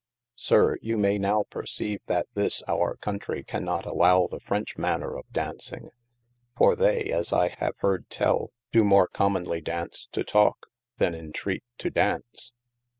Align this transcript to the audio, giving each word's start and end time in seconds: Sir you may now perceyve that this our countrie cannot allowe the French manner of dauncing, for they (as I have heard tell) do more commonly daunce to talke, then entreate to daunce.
Sir 0.37 0.77
you 0.81 0.97
may 0.97 1.19
now 1.19 1.43
perceyve 1.51 1.99
that 2.07 2.25
this 2.33 2.63
our 2.67 2.97
countrie 2.97 3.43
cannot 3.45 3.85
allowe 3.85 4.27
the 4.27 4.39
French 4.39 4.75
manner 4.75 5.15
of 5.15 5.29
dauncing, 5.31 5.91
for 6.57 6.75
they 6.75 7.11
(as 7.11 7.31
I 7.31 7.49
have 7.59 7.75
heard 7.81 8.09
tell) 8.09 8.49
do 8.71 8.83
more 8.83 9.07
commonly 9.07 9.61
daunce 9.61 10.07
to 10.13 10.23
talke, 10.23 10.65
then 10.97 11.13
entreate 11.13 11.65
to 11.77 11.91
daunce. 11.91 12.51